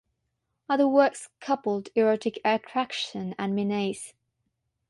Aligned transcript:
Other 0.67 0.87
works 0.87 1.29
coupled 1.39 1.89
erotic 1.93 2.39
attraction 2.43 3.35
and 3.37 3.55
menace. 3.55 4.15